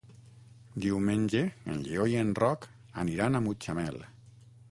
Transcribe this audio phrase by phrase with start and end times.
[0.85, 1.43] Diumenge
[1.73, 2.67] en Lleó i en Roc
[3.05, 4.01] aniran a Mutxamel.